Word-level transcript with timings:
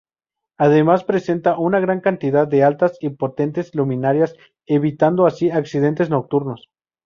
Además, 0.57 1.03
presenta 1.03 1.59
una 1.59 1.79
gran 1.79 2.01
cantidad 2.01 2.47
de 2.47 2.63
altas 2.63 2.97
y 3.01 3.09
potentes 3.09 3.75
luminarias, 3.75 4.35
evitando 4.65 5.27
así, 5.27 5.51
accidentes 5.51 6.09
nocturnos. 6.09 6.71